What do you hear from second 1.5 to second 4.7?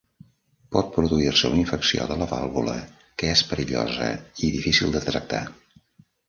una infecció de la vàlvula, que és perillosa i